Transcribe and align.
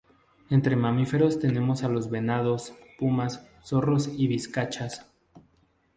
Entre 0.49 0.71
los 0.71 0.81
mamíferos 0.81 1.37
tenemos 1.37 1.83
a 1.83 1.87
los 1.87 2.09
venados, 2.09 2.73
pumas, 2.97 3.47
zorros 3.63 4.09
y 4.11 4.25
vizcachas. 4.25 5.05